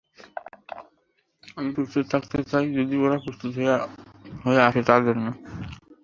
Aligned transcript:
আমি 1.57 1.69
প্রস্তুত 1.75 2.05
থাকতে 2.13 2.37
চাই, 2.51 2.65
যদি 2.77 2.95
ওরা 2.97 3.17
প্রস্তুত 3.23 3.51
হয়ে 4.43 4.59
আসে 4.67 4.81
তার 4.89 5.01
জন্য। 5.07 5.25